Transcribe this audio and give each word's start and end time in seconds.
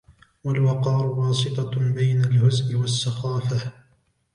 وَالْوَقَارُ 0.43 1.05
وَاسِطَةٌ 1.07 1.91
بَيْنَ 1.93 2.23
الْهُزْءِ 2.23 2.75
وَالسَّخَافَةِ 2.75 3.71